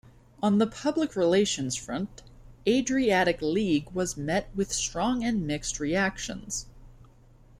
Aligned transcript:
On 0.41 0.57
the 0.57 0.65
public 0.65 1.15
relations 1.15 1.75
front, 1.75 2.23
Adriatic 2.67 3.39
League 3.39 3.91
was 3.91 4.17
met 4.17 4.49
with 4.55 4.73
strong 4.73 5.23
and 5.23 5.45
mixed 5.45 5.79
reactions. 5.79 6.65